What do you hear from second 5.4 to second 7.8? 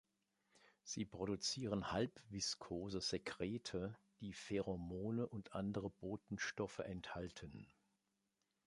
andere Botenstoffe enthalten.